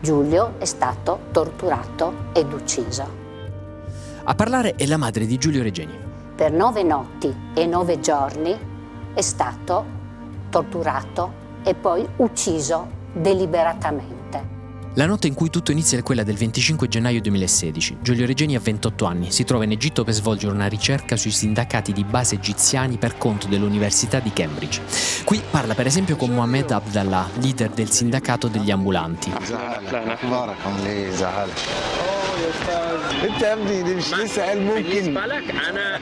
Giulio 0.00 0.54
è 0.58 0.64
stato 0.64 1.26
torturato 1.32 2.26
ed 2.32 2.52
ucciso. 2.52 3.26
A 4.22 4.34
parlare 4.34 4.74
è 4.76 4.86
la 4.86 4.96
madre 4.96 5.26
di 5.26 5.38
Giulio 5.38 5.62
Regeni. 5.62 5.98
Per 6.36 6.52
nove 6.52 6.84
notti 6.84 7.34
e 7.52 7.66
nove 7.66 7.98
giorni 7.98 8.56
è 9.12 9.20
stato 9.20 9.84
torturato 10.50 11.32
e 11.64 11.74
poi 11.74 12.08
ucciso 12.16 12.86
deliberatamente. 13.12 14.17
La 14.95 15.07
notte 15.07 15.25
in 15.25 15.33
cui 15.33 15.49
tutto 15.49 15.71
inizia 15.71 15.97
è 15.97 16.03
quella 16.03 16.21
del 16.21 16.35
25 16.35 16.87
gennaio 16.87 17.19
2016. 17.19 17.97
Giulio 18.01 18.27
Regeni 18.27 18.55
ha 18.55 18.59
28 18.59 19.05
anni, 19.05 19.31
si 19.31 19.43
trova 19.43 19.63
in 19.63 19.71
Egitto 19.71 20.03
per 20.03 20.13
svolgere 20.13 20.53
una 20.53 20.67
ricerca 20.67 21.15
sui 21.15 21.31
sindacati 21.31 21.93
di 21.93 22.03
base 22.03 22.35
egiziani 22.35 22.97
per 22.97 23.17
conto 23.17 23.47
dell'Università 23.47 24.19
di 24.19 24.31
Cambridge. 24.31 24.81
Qui 25.23 25.41
parla 25.49 25.73
per 25.73 25.87
esempio 25.87 26.15
con 26.15 26.29
Mohamed 26.29 26.69
Abdallah, 26.69 27.27
leader 27.41 27.71
del 27.71 27.89
sindacato 27.89 28.47
degli 28.47 28.69
ambulanti. 28.69 29.31
انت 33.23 33.41
يا 33.41 33.53
ابني 33.53 33.95
مش 33.95 34.09
تسال 34.09 34.61
ممكن 34.61 34.83
بالنسبة 34.83 35.25
لك 35.25 35.55
أنا 35.69 35.96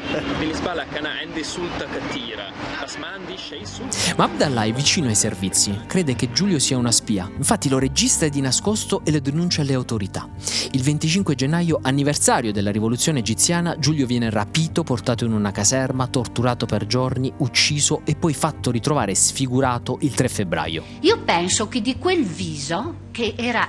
ma 4.17 4.25
Abdallah 4.25 4.65
è 4.65 4.73
vicino 4.73 5.09
ai 5.09 5.15
servizi, 5.15 5.79
crede 5.87 6.15
che 6.15 6.33
Giulio 6.33 6.59
sia 6.59 6.79
una 6.79 6.91
spia, 6.91 7.31
infatti 7.37 7.69
lo 7.69 7.79
registra 7.79 8.29
di 8.29 8.41
nascosto 8.41 9.03
e 9.05 9.13
lo 9.13 9.21
denuncia 9.21 9.61
alle 9.61 9.75
autorità. 9.75 10.29
Il 10.73 10.83
25 10.83 11.35
gennaio, 11.35 11.81
anniversario 11.83 12.53
della 12.53 12.71
rivoluzione 12.71 13.19
egiziana, 13.19 13.79
Giulio 13.79 14.07
viene 14.07 14.31
rapito, 14.31 14.83
portato 14.85 15.25
in 15.25 15.33
una 15.33 15.53
caserma, 15.53 16.07
torturato 16.07 16.67
per 16.67 16.87
giorni, 16.87 17.33
ucciso 17.39 18.01
e 18.05 18.15
poi 18.15 18.33
fatto 18.33 18.71
ritrovare 18.71 19.15
sfigurato 19.15 19.99
il 20.01 20.15
3 20.15 20.29
febbraio. 20.29 20.83
Io 21.01 21.19
penso 21.19 21.69
che 21.69 21.83
di 21.83 21.99
quel 21.99 22.25
viso, 22.25 22.95
che 23.11 23.35
era 23.37 23.67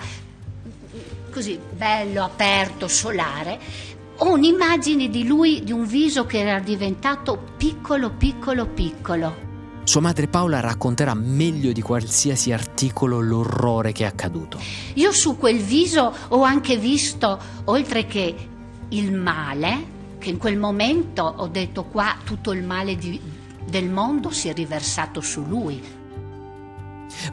così 1.30 1.60
bello, 1.76 2.24
aperto, 2.24 2.88
solare, 2.88 3.60
ho 4.20 4.34
un'immagine 4.34 5.10
di 5.10 5.26
lui, 5.28 5.64
di 5.64 5.72
un 5.72 5.86
viso 5.86 6.26
che 6.26 6.40
era 6.40 6.60
diventato 6.60 7.40
piccolo, 7.56 8.12
piccolo, 8.12 8.66
piccolo. 8.66 9.46
Sua 9.84 10.02
madre 10.02 10.28
Paola 10.28 10.60
racconterà 10.60 11.14
meglio 11.14 11.72
di 11.72 11.82
qualsiasi 11.82 12.52
articolo 12.52 13.22
l'orrore 13.22 13.92
che 13.92 14.04
è 14.04 14.08
accaduto. 14.08 14.60
Io 14.96 15.12
su 15.12 15.38
quel 15.38 15.60
viso 15.60 16.14
ho 16.30 16.42
anche 16.42 16.78
visto, 16.78 17.40
oltre 17.66 18.06
che 18.06 18.36
il 18.90 19.14
male, 19.14 19.96
che 20.18 20.30
in 20.30 20.38
quel 20.38 20.58
momento 20.58 21.22
ho 21.24 21.48
detto 21.48 21.84
qua 21.86 22.18
tutto 22.24 22.52
il 22.52 22.64
male 22.64 22.96
di, 22.96 23.22
del 23.66 23.90
mondo 23.90 24.32
si 24.32 24.50
è 24.50 24.54
riversato 24.54 25.22
su 25.22 25.46
lui. 25.46 25.82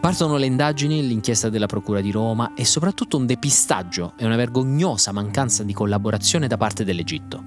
Partono 0.01 0.37
le 0.37 0.47
indagini, 0.47 1.07
l'inchiesta 1.07 1.49
della 1.49 1.67
Procura 1.67 2.01
di 2.01 2.11
Roma 2.11 2.53
e 2.55 2.65
soprattutto 2.65 3.17
un 3.17 3.27
depistaggio 3.27 4.13
e 4.17 4.25
una 4.25 4.37
vergognosa 4.37 5.13
mancanza 5.13 5.63
di 5.63 5.73
collaborazione 5.73 6.47
da 6.47 6.57
parte 6.57 6.85
dell'Egitto. 6.85 7.43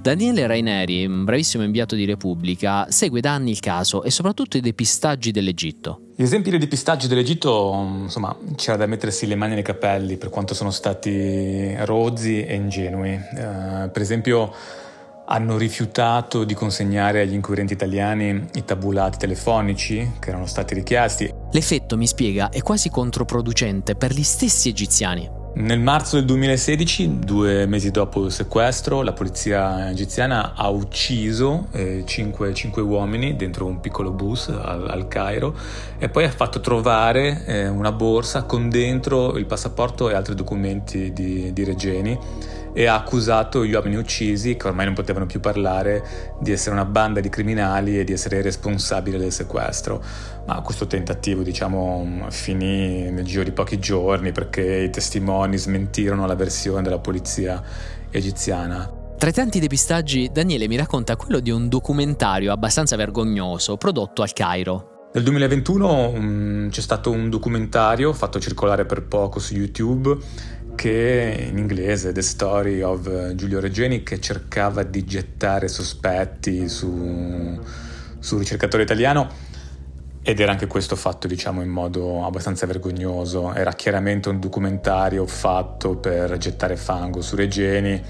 Daniele 0.00 0.46
Raineri, 0.46 1.04
un 1.04 1.24
bravissimo 1.24 1.62
inviato 1.62 1.94
di 1.94 2.04
Repubblica, 2.04 2.90
segue 2.90 3.20
da 3.20 3.32
anni 3.32 3.50
il 3.50 3.60
caso 3.60 4.02
e 4.02 4.10
soprattutto 4.10 4.56
i 4.56 4.60
depistaggi 4.60 5.30
dell'Egitto. 5.30 6.00
Gli 6.16 6.22
esempi 6.22 6.50
dei 6.50 6.58
depistaggi 6.58 7.08
dell'Egitto, 7.08 8.02
insomma, 8.02 8.36
c'era 8.56 8.76
da 8.76 8.86
mettersi 8.86 9.26
le 9.26 9.36
mani 9.36 9.54
nei 9.54 9.62
capelli 9.62 10.16
per 10.16 10.28
quanto 10.28 10.54
sono 10.54 10.70
stati 10.70 11.74
rozzi 11.84 12.44
e 12.44 12.54
ingenui. 12.54 13.14
Uh, 13.14 13.90
per 13.90 14.02
esempio, 14.02 14.52
hanno 15.26 15.56
rifiutato 15.56 16.44
di 16.44 16.54
consegnare 16.54 17.20
agli 17.20 17.34
inquirenti 17.34 17.72
italiani 17.72 18.48
i 18.54 18.64
tabulati 18.64 19.16
telefonici 19.16 20.12
che 20.18 20.28
erano 20.28 20.46
stati 20.46 20.74
richiesti. 20.74 21.39
L'effetto, 21.52 21.96
mi 21.96 22.06
spiega, 22.06 22.48
è 22.48 22.62
quasi 22.62 22.90
controproducente 22.90 23.96
per 23.96 24.12
gli 24.12 24.22
stessi 24.22 24.68
egiziani. 24.68 25.38
Nel 25.52 25.80
marzo 25.80 26.14
del 26.14 26.26
2016, 26.26 27.18
due 27.18 27.66
mesi 27.66 27.90
dopo 27.90 28.26
il 28.26 28.30
sequestro, 28.30 29.02
la 29.02 29.12
polizia 29.12 29.90
egiziana 29.90 30.54
ha 30.54 30.68
ucciso 30.68 31.66
eh, 31.72 32.04
cinque, 32.06 32.54
cinque, 32.54 32.82
uomini 32.82 33.34
dentro 33.34 33.66
un 33.66 33.80
piccolo 33.80 34.12
bus 34.12 34.46
al, 34.46 34.88
al 34.88 35.08
Cairo 35.08 35.56
e 35.98 36.08
poi 36.08 36.22
ha 36.22 36.30
fatto 36.30 36.60
trovare 36.60 37.44
eh, 37.46 37.66
una 37.66 37.90
borsa 37.90 38.44
con 38.44 38.68
dentro 38.68 39.36
il 39.36 39.46
passaporto 39.46 40.08
e 40.08 40.14
altri 40.14 40.36
documenti 40.36 41.12
di, 41.12 41.52
di 41.52 41.64
Regeni 41.64 42.16
e 42.72 42.86
ha 42.86 42.94
accusato 42.94 43.64
gli 43.64 43.72
uomini 43.72 43.96
uccisi, 43.96 44.56
che 44.56 44.68
ormai 44.68 44.84
non 44.84 44.94
potevano 44.94 45.26
più 45.26 45.40
parlare, 45.40 46.36
di 46.40 46.52
essere 46.52 46.74
una 46.74 46.84
banda 46.84 47.20
di 47.20 47.28
criminali 47.28 47.98
e 47.98 48.04
di 48.04 48.12
essere 48.12 48.42
responsabili 48.42 49.18
del 49.18 49.32
sequestro. 49.32 50.02
Ma 50.46 50.60
questo 50.60 50.86
tentativo, 50.86 51.42
diciamo, 51.42 52.26
finì 52.30 53.10
nel 53.10 53.24
giro 53.24 53.42
di 53.42 53.52
pochi 53.52 53.78
giorni 53.78 54.32
perché 54.32 54.62
i 54.62 54.90
testimoni 54.90 55.56
smentirono 55.56 56.26
la 56.26 56.34
versione 56.34 56.82
della 56.82 56.98
polizia 56.98 57.62
egiziana. 58.10 58.98
Tra 59.20 59.28
i 59.28 59.32
tanti 59.32 59.60
depistaggi, 59.60 60.30
Daniele 60.32 60.66
mi 60.66 60.76
racconta 60.76 61.14
quello 61.16 61.40
di 61.40 61.50
un 61.50 61.68
documentario 61.68 62.52
abbastanza 62.52 62.96
vergognoso 62.96 63.76
prodotto 63.76 64.22
al 64.22 64.32
Cairo. 64.32 64.90
Nel 65.12 65.24
2021 65.24 66.08
um, 66.08 66.70
c'è 66.70 66.80
stato 66.80 67.10
un 67.10 67.28
documentario 67.28 68.12
fatto 68.12 68.38
circolare 68.38 68.86
per 68.86 69.02
poco 69.02 69.40
su 69.40 69.54
YouTube 69.54 70.16
che 70.80 71.46
in 71.50 71.58
inglese 71.58 72.10
The 72.10 72.22
Story 72.22 72.80
of 72.80 73.34
Giulio 73.34 73.60
Regeni 73.60 74.02
che 74.02 74.18
cercava 74.18 74.82
di 74.82 75.04
gettare 75.04 75.68
sospetti 75.68 76.70
su, 76.70 77.60
sul 78.18 78.38
ricercatore 78.38 78.84
italiano. 78.84 79.28
Ed 80.22 80.40
era 80.40 80.52
anche 80.52 80.66
questo 80.66 80.96
fatto 80.96 81.26
diciamo 81.26 81.60
in 81.60 81.68
modo 81.68 82.24
abbastanza 82.24 82.64
vergognoso. 82.64 83.52
Era 83.52 83.74
chiaramente 83.74 84.30
un 84.30 84.40
documentario 84.40 85.26
fatto 85.26 85.96
per 85.96 86.38
gettare 86.38 86.76
fango 86.76 87.20
su 87.20 87.36
Regeni 87.36 88.02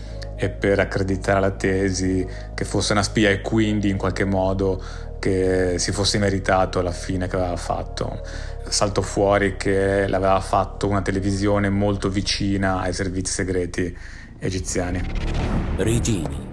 e 0.42 0.48
per 0.48 0.78
accreditare 0.78 1.38
la 1.38 1.50
tesi 1.50 2.26
che 2.54 2.64
fosse 2.64 2.92
una 2.92 3.02
spia 3.02 3.28
e 3.28 3.42
quindi 3.42 3.90
in 3.90 3.98
qualche 3.98 4.24
modo 4.24 4.82
che 5.18 5.74
si 5.76 5.92
fosse 5.92 6.16
meritato 6.16 6.80
la 6.80 6.92
fine 6.92 7.28
che 7.28 7.36
aveva 7.36 7.56
fatto. 7.56 8.22
Saltò 8.66 9.02
fuori 9.02 9.56
che 9.56 10.08
l'aveva 10.08 10.40
fatto 10.40 10.88
una 10.88 11.02
televisione 11.02 11.68
molto 11.68 12.08
vicina 12.08 12.80
ai 12.80 12.94
servizi 12.94 13.34
segreti 13.34 13.94
egiziani. 14.38 15.02
Regini 15.76 16.49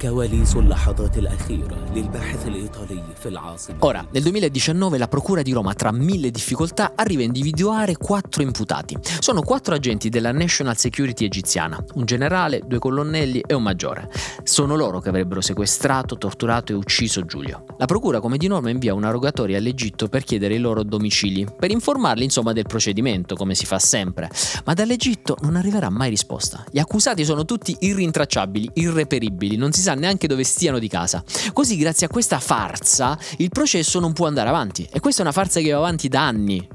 كواليس 0.00 0.56
اللحظات 0.56 1.18
الأخيرة 1.18 1.76
للباحث 1.94 2.46
الإيطالي 2.46 3.02
في 3.20 3.28
العاصمة 3.28 3.76
Ora, 3.80 4.06
nel 4.12 4.22
2019 4.22 4.98
la 4.98 5.08
Procura 5.08 5.42
di 5.42 5.52
Roma, 5.52 5.72
tra 5.72 5.90
mille 5.90 6.30
difficoltà, 6.30 6.92
arriva 6.94 7.22
a 7.22 7.24
individuare 7.24 7.96
quattro 7.96 8.42
imputati. 8.42 8.96
Sono 9.20 9.40
quattro 9.42 9.74
agenti 9.74 10.08
della 10.08 10.32
National 10.32 10.76
Security 10.76 11.24
egiziana, 11.24 11.82
un 11.94 12.04
generale, 12.04 12.60
due 12.66 12.78
colonnelli 12.78 13.42
e 13.46 13.54
un 13.54 13.62
maggiore. 13.62 14.10
Sono 14.42 14.76
loro 14.76 15.00
che 15.00 15.08
avrebbero 15.08 15.40
sequestrato, 15.40 16.18
torturato 16.18 16.72
e 16.72 16.74
ucciso 16.74 17.24
Giulio. 17.24 17.64
La 17.78 17.86
Procura, 17.86 18.20
come 18.20 18.36
di 18.36 18.48
norma, 18.48 18.70
invia 18.70 18.92
una 18.92 19.10
rogatoria 19.10 19.56
all'Egitto 19.56 20.08
per 20.08 20.24
chiedere 20.24 20.54
i 20.54 20.58
loro 20.58 20.82
domicili, 20.82 21.46
per 21.58 21.70
informarli 21.70 22.24
insomma 22.24 22.52
del 22.52 22.66
procedimento, 22.66 23.34
come 23.34 23.54
si 23.54 23.64
fa 23.64 23.78
sempre. 23.78 24.30
Ma 24.64 24.74
dall'Egitto 24.74 25.36
non 25.40 25.56
arriverà 25.56 25.88
mai 25.88 26.10
risposta. 26.10 26.64
Gli 26.70 26.78
accusati 26.78 27.24
sono 27.24 27.44
tutti 27.44 27.74
irrintracciabili, 27.80 28.70
irreperibili, 28.74 29.56
non 29.56 29.72
si 29.72 29.80
sa 29.86 29.89
neanche 29.93 30.27
dove 30.27 30.43
stiano 30.43 30.79
di 30.79 30.87
casa. 30.87 31.23
Così, 31.53 31.77
grazie 31.77 32.07
a 32.07 32.09
questa 32.09 32.39
farsa, 32.39 33.17
il 33.37 33.49
processo 33.49 33.99
non 33.99 34.13
può 34.13 34.27
andare 34.27 34.49
avanti. 34.49 34.87
E 34.91 34.99
questa 34.99 35.21
è 35.21 35.23
una 35.23 35.33
farsa 35.33 35.59
che 35.59 35.71
va 35.71 35.77
avanti 35.77 36.07
da 36.07 36.27
anni. 36.27 36.67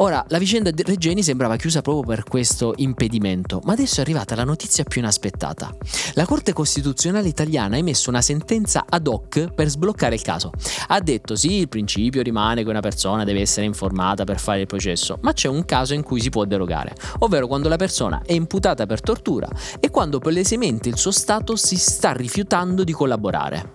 Ora, 0.00 0.24
la 0.28 0.38
vicenda 0.38 0.70
di 0.70 0.84
Regeni 0.84 1.24
sembrava 1.24 1.56
chiusa 1.56 1.82
proprio 1.82 2.04
per 2.04 2.22
questo 2.22 2.72
impedimento, 2.76 3.60
ma 3.64 3.72
adesso 3.72 3.98
è 3.98 4.02
arrivata 4.02 4.36
la 4.36 4.44
notizia 4.44 4.84
più 4.84 5.00
inaspettata. 5.00 5.74
La 6.12 6.24
Corte 6.24 6.52
Costituzionale 6.52 7.26
italiana 7.26 7.74
ha 7.74 7.78
emesso 7.78 8.08
una 8.08 8.22
sentenza 8.22 8.84
ad 8.88 9.08
hoc 9.08 9.52
per 9.52 9.68
sbloccare 9.68 10.14
il 10.14 10.22
caso. 10.22 10.52
Ha 10.86 11.00
detto 11.00 11.34
sì, 11.34 11.54
il 11.54 11.68
principio 11.68 12.22
rimane 12.22 12.62
che 12.62 12.68
una 12.68 12.78
persona 12.78 13.24
deve 13.24 13.40
essere 13.40 13.66
informata 13.66 14.22
per 14.22 14.38
fare 14.38 14.60
il 14.60 14.66
processo, 14.68 15.18
ma 15.22 15.32
c'è 15.32 15.48
un 15.48 15.64
caso 15.64 15.94
in 15.94 16.04
cui 16.04 16.20
si 16.20 16.30
può 16.30 16.44
derogare, 16.44 16.94
ovvero 17.18 17.48
quando 17.48 17.68
la 17.68 17.76
persona 17.76 18.22
è 18.24 18.34
imputata 18.34 18.86
per 18.86 19.00
tortura 19.00 19.48
e 19.80 19.90
quando 19.90 20.20
palesemente 20.20 20.88
il 20.88 20.96
suo 20.96 21.10
Stato 21.10 21.56
si 21.56 21.76
sta 21.76 22.12
rifiutando 22.12 22.84
di 22.84 22.92
collaborare. 22.92 23.72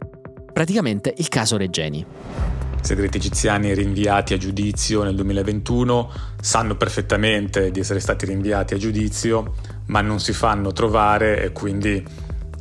Praticamente 0.53 1.13
il 1.17 1.27
caso 1.27 1.57
Regeni. 1.57 2.62
Segreti 2.83 3.17
egiziani 3.17 3.73
rinviati 3.73 4.33
a 4.33 4.37
giudizio 4.37 5.03
nel 5.03 5.15
2021 5.15 6.11
sanno 6.41 6.75
perfettamente 6.75 7.71
di 7.71 7.79
essere 7.79 8.01
stati 8.01 8.25
rinviati 8.25 8.73
a 8.73 8.77
giudizio, 8.77 9.53
ma 9.85 10.01
non 10.01 10.19
si 10.19 10.33
fanno 10.33 10.73
trovare 10.73 11.41
e 11.41 11.53
quindi, 11.53 12.05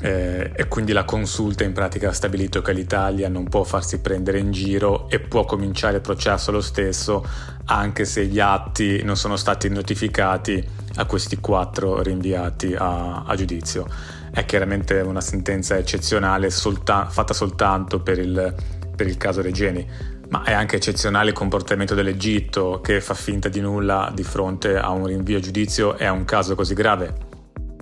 eh, 0.01 0.53
e 0.55 0.69
quindi 0.69 0.93
la 0.93 1.05
consulta 1.05 1.65
in 1.65 1.73
pratica 1.73 2.11
ha 2.11 2.13
stabilito 2.13 2.63
che 2.63 2.73
l'Italia 2.73 3.29
non 3.29 3.49
può 3.49 3.65
farsi 3.65 3.99
prendere 3.99 4.39
in 4.39 4.53
giro 4.53 5.11
e 5.11 5.19
può 5.19 5.45
cominciare 5.45 5.97
il 5.97 6.03
processo 6.03 6.53
lo 6.53 6.61
stesso 6.61 7.27
anche 7.65 8.05
se 8.05 8.25
gli 8.27 8.39
atti 8.39 9.03
non 9.03 9.17
sono 9.17 9.35
stati 9.35 9.69
notificati 9.69 10.65
a 10.97 11.05
questi 11.05 11.39
quattro 11.39 12.01
rinviati 12.01 12.75
a, 12.77 13.25
a 13.25 13.35
giudizio. 13.35 13.87
È 14.31 14.45
chiaramente 14.45 15.01
una 15.01 15.21
sentenza 15.21 15.77
eccezionale 15.77 16.49
solta- 16.51 17.07
fatta 17.09 17.35
soltanto 17.35 18.01
per 18.01 18.19
il, 18.19 18.55
per 18.95 19.07
il 19.07 19.17
caso 19.17 19.43
Regeni 19.43 20.12
ma 20.33 20.45
è 20.45 20.53
anche 20.53 20.77
eccezionale 20.77 21.29
il 21.29 21.35
comportamento 21.35 21.95
dell'Egitto 21.95 22.81
che 22.83 23.03
fa 23.03 23.13
finta 23.13 23.51
di 23.51 23.61
nulla 23.61 24.11
di 24.15 24.23
fronte 24.23 24.79
a 24.79 24.89
un 24.89 25.05
rinvio 25.05 25.37
a 25.37 25.41
giudizio 25.41 25.99
e 25.99 26.07
a 26.07 26.13
un 26.13 26.25
caso 26.25 26.55
così 26.55 26.73
grave. 26.73 27.31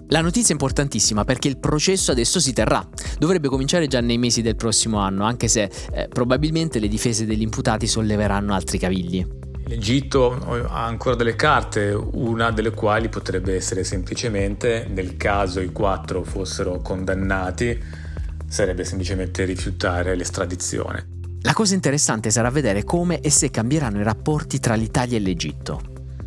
La 0.09 0.21
notizia 0.21 0.49
è 0.49 0.52
importantissima 0.59 1.23
perché 1.23 1.47
il 1.47 1.59
processo 1.59 2.11
adesso 2.11 2.40
si 2.40 2.52
terrà. 2.52 2.85
Dovrebbe 3.19 3.47
cominciare 3.47 3.87
già 3.87 4.00
nei 4.00 4.19
mesi 4.19 4.42
del 4.42 4.57
prossimo 4.57 4.99
anno, 4.99 5.25
anche 5.25 5.47
se 5.47 5.71
eh, 5.92 6.09
probabilmente 6.09 6.80
le 6.80 6.88
difese 6.88 7.25
degli 7.25 7.42
imputati 7.42 7.87
solleveranno 7.87 8.52
altri 8.52 8.78
cavigli. 8.78 9.25
L'Egitto 9.66 10.33
ha 10.69 10.85
ancora 10.85 11.14
delle 11.14 11.37
carte, 11.37 11.92
una 11.92 12.50
delle 12.50 12.73
quali 12.73 13.09
potrebbe 13.09 13.54
essere 13.54 13.85
semplicemente, 13.85 14.88
nel 14.92 15.16
caso 15.16 15.61
i 15.61 15.71
quattro 15.71 16.25
fossero 16.25 16.80
condannati, 16.80 17.80
sarebbe 18.49 18.85
semplicemente 18.85 19.45
rifiutare 19.45 20.16
l'estradizione. 20.16 21.19
La 21.42 21.54
cosa 21.54 21.75
interessante 21.75 22.30
sarà 22.30 22.50
vedere 22.50 22.85
come 22.85 23.20
e 23.20 23.30
se 23.30 23.50
cambieranno 23.50 23.99
i 23.99 24.02
rapporti 24.02 24.61
tra 24.61 24.75
l'Italia 24.75 25.16
e 25.16 25.20
l'Egitto. 25.20 25.80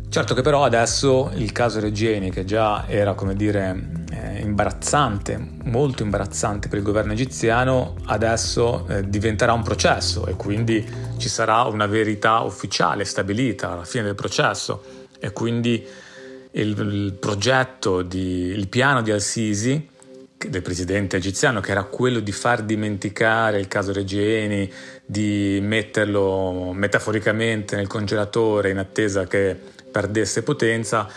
Certo 0.08 0.34
che 0.34 0.42
però 0.42 0.64
adesso 0.64 1.30
il 1.34 1.52
caso 1.52 1.78
Regeni, 1.78 2.30
che 2.30 2.44
già 2.44 2.88
era 2.88 3.14
come 3.14 3.34
dire 3.34 4.04
eh, 4.10 4.40
imbarazzante, 4.40 5.58
molto 5.64 6.02
imbarazzante 6.02 6.68
per 6.68 6.78
il 6.78 6.84
governo 6.84 7.12
egiziano, 7.12 7.94
adesso 8.06 8.86
eh, 8.88 9.08
diventerà 9.08 9.52
un 9.52 9.62
processo 9.62 10.26
e 10.26 10.34
quindi 10.34 10.84
ci 11.16 11.28
sarà 11.28 11.62
una 11.62 11.86
verità 11.86 12.40
ufficiale 12.40 13.04
stabilita 13.04 13.70
alla 13.70 13.84
fine 13.84 14.04
del 14.04 14.14
processo 14.16 14.82
e 15.20 15.32
quindi 15.32 15.84
il, 16.50 16.78
il 16.78 17.16
progetto, 17.20 18.02
di, 18.02 18.46
il 18.46 18.68
piano 18.68 19.00
di 19.00 19.12
Al-Sisi 19.12 19.90
del 20.48 20.62
presidente 20.62 21.16
egiziano, 21.16 21.60
che 21.60 21.70
era 21.70 21.84
quello 21.84 22.20
di 22.20 22.32
far 22.32 22.62
dimenticare 22.62 23.58
il 23.58 23.68
caso 23.68 23.92
Regeni, 23.92 24.70
di 25.04 25.58
metterlo 25.62 26.72
metaforicamente 26.72 27.76
nel 27.76 27.86
congelatore 27.86 28.70
in 28.70 28.78
attesa 28.78 29.26
che 29.26 29.56
perdesse 29.90 30.42
potenza. 30.42 31.08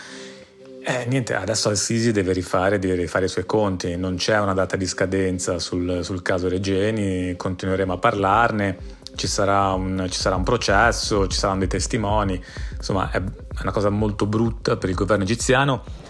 Eh, 0.80 1.04
niente, 1.06 1.34
adesso 1.34 1.68
Al-Sisi 1.68 2.12
deve 2.12 2.32
rifare, 2.32 2.78
deve 2.78 2.94
rifare 2.94 3.26
i 3.26 3.28
suoi 3.28 3.44
conti, 3.44 3.96
non 3.96 4.16
c'è 4.16 4.38
una 4.38 4.54
data 4.54 4.76
di 4.76 4.86
scadenza 4.86 5.58
sul, 5.58 6.00
sul 6.02 6.22
caso 6.22 6.48
Regeni, 6.48 7.36
continueremo 7.36 7.92
a 7.92 7.98
parlarne, 7.98 8.76
ci 9.14 9.26
sarà, 9.26 9.72
un, 9.72 10.06
ci 10.08 10.18
sarà 10.18 10.36
un 10.36 10.44
processo, 10.44 11.26
ci 11.26 11.36
saranno 11.36 11.58
dei 11.58 11.68
testimoni, 11.68 12.42
insomma 12.76 13.10
è 13.10 13.20
una 13.60 13.72
cosa 13.72 13.90
molto 13.90 14.26
brutta 14.26 14.76
per 14.76 14.88
il 14.88 14.94
governo 14.94 15.24
egiziano 15.24 16.07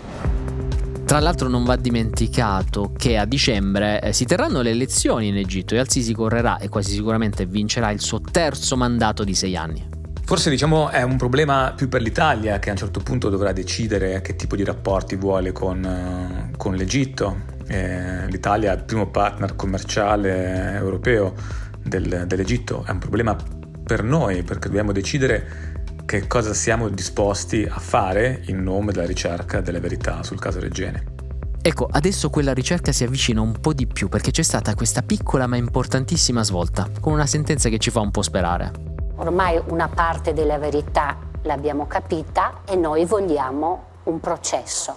tra 1.09 1.21
l'altro 1.21 1.49
non 1.49 1.65
va 1.65 1.77
dimenticato 1.77 2.93
che 2.95 3.17
a 3.17 3.25
dicembre 3.25 3.99
eh, 4.03 4.13
si 4.13 4.27
terranno 4.27 4.61
le 4.61 4.73
elezioni 4.73 5.29
in 5.29 5.39
Egitto 5.39 5.75
e 5.75 5.79
Al-Sisi 5.79 6.13
correrà 6.13 6.59
e 6.59 6.69
quasi 6.69 6.93
sicuramente 6.93 7.47
vincerà 7.47 7.91
il 7.91 8.01
suo 8.01 8.21
terzo 8.21 8.77
mandato 8.77 9.25
di 9.25 9.35
sei 9.35 9.57
anni. 9.57 9.89
Forse 10.23 10.51
diciamo 10.51 10.91
è 10.91 11.01
un 11.01 11.17
problema 11.17 11.73
più 11.75 11.89
per 11.89 12.03
l'Italia 12.03 12.59
che 12.59 12.69
a 12.69 12.73
un 12.73 12.79
certo 12.79 13.01
punto 13.01 13.31
dovrà 13.31 13.53
decidere 13.53 14.21
che 14.21 14.37
tipo 14.37 14.55
di 14.55 14.65
rapporti 14.65 15.17
vuole 15.17 15.51
con, 15.51 16.51
uh, 16.53 16.57
con 16.59 16.75
l'Egitto. 16.75 17.39
Eh, 17.67 18.29
L'Italia 18.29 18.75
è 18.75 18.77
il 18.77 18.85
primo 18.85 19.09
partner 19.09 19.57
commerciale 19.57 20.75
europeo 20.75 21.33
del, 21.83 22.25
dell'Egitto, 22.27 22.85
è 22.87 22.91
un 22.91 22.99
problema 22.99 23.35
per 23.83 24.03
noi 24.03 24.43
perché 24.43 24.69
dobbiamo 24.69 24.93
decidere 24.93 25.78
che 26.09 26.27
cosa 26.27 26.55
siamo 26.55 26.89
disposti 26.89 27.69
a 27.71 27.79
fare 27.79 28.41
in 28.47 28.63
nome 28.63 28.93
della 28.93 29.05
ricerca 29.05 29.61
della 29.61 29.79
verità 29.79 30.23
sul 30.23 30.39
caso 30.39 30.59
Reggiani. 30.59 30.99
Ecco, 31.61 31.87
adesso 31.91 32.31
quella 32.31 32.55
ricerca 32.55 32.93
si 32.93 33.05
avvicina 33.05 33.43
un 33.43 33.61
po' 33.61 33.75
di 33.75 33.87
più 33.87 34.09
perché 34.09 34.31
c'è 34.31 34.41
stata 34.41 34.75
questa 34.75 35.03
piccola 35.03 35.47
ma 35.47 35.57
importantissima 35.57 36.43
svolta, 36.43 36.89
con 36.99 37.13
una 37.13 37.27
sentenza 37.27 37.69
che 37.69 37.77
ci 37.77 37.91
fa 37.91 38.01
un 38.01 38.11
po' 38.11 38.23
sperare. 38.23 38.73
Ormai 39.17 39.61
una 39.69 39.89
parte 39.89 40.33
della 40.33 40.57
verità 40.57 41.19
l'abbiamo 41.43 41.87
capita 41.87 42.63
e 42.67 42.75
noi 42.75 43.05
vogliamo 43.05 43.85
un 44.05 44.19
processo. 44.19 44.97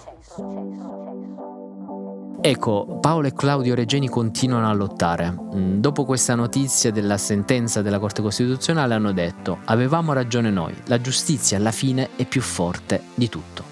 Ecco, 2.44 2.98
Paolo 3.00 3.28
e 3.28 3.34
Claudio 3.34 3.76
Regeni 3.76 4.08
continuano 4.08 4.68
a 4.68 4.72
lottare. 4.72 5.30
Mm, 5.30 5.78
dopo 5.78 6.04
questa 6.04 6.34
notizia 6.34 6.90
della 6.90 7.16
sentenza 7.16 7.82
della 7.82 8.00
Corte 8.00 8.20
Costituzionale 8.20 8.94
hanno 8.94 9.12
detto 9.12 9.58
avevamo 9.66 10.12
ragione 10.12 10.50
noi, 10.50 10.74
la 10.86 11.00
giustizia 11.00 11.56
alla 11.56 11.70
fine 11.70 12.10
è 12.16 12.24
più 12.24 12.40
forte 12.40 13.00
di 13.14 13.28
tutto. 13.28 13.62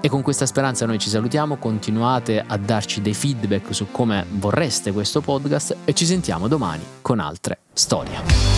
E 0.00 0.08
con 0.08 0.22
questa 0.22 0.44
speranza 0.44 0.86
noi 0.86 0.98
ci 0.98 1.08
salutiamo, 1.08 1.56
continuate 1.56 2.42
a 2.44 2.56
darci 2.56 3.00
dei 3.00 3.14
feedback 3.14 3.72
su 3.72 3.92
come 3.92 4.26
vorreste 4.28 4.90
questo 4.90 5.20
podcast 5.20 5.76
e 5.84 5.94
ci 5.94 6.04
sentiamo 6.04 6.48
domani 6.48 6.82
con 7.00 7.20
altre 7.20 7.60
storie. 7.72 8.57